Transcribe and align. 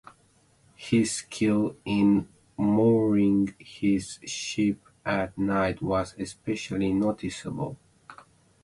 His 0.75 1.11
skill 1.11 1.75
in 1.85 2.27
mooring 2.57 3.53
his 3.59 4.17
ship 4.25 4.79
at 5.05 5.37
night 5.37 5.79
was 5.83 6.15
especially 6.17 6.91
noticeable. 6.91 7.77